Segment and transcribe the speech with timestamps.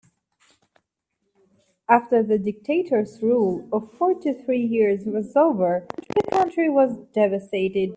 [1.87, 5.85] After the dictator's rule of fourty three years was over,
[6.15, 7.89] the country was devastated.